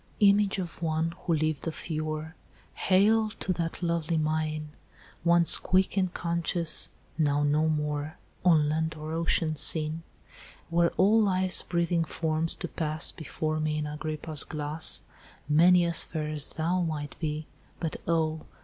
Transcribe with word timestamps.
"'Image 0.19 0.57
of 0.57 0.81
one 0.81 1.11
who 1.15 1.33
lived 1.35 1.67
of 1.67 1.87
yore, 1.87 2.35
Hail 2.73 3.29
to 3.39 3.53
that 3.53 3.83
lovely 3.83 4.17
mien! 4.17 4.69
Once 5.23 5.57
quick 5.57 5.95
and 5.95 6.11
conscious, 6.11 6.89
now 7.19 7.43
no 7.43 7.69
more 7.69 8.17
On 8.43 8.67
land 8.67 8.95
or 8.97 9.11
ocean 9.11 9.55
seen; 9.55 10.01
Were 10.71 10.89
all 10.97 11.21
life's 11.21 11.61
breathing 11.61 12.03
forms 12.03 12.55
to 12.55 12.67
pass 12.67 13.11
Before 13.11 13.59
me 13.59 13.77
in 13.77 13.85
Agrippa's 13.85 14.43
glass, 14.43 15.01
Many 15.47 15.85
as 15.85 16.03
fair 16.03 16.29
as 16.29 16.53
thou 16.53 16.81
might 16.81 17.15
be, 17.19 17.45
But 17.79 17.97
oh! 18.07 18.47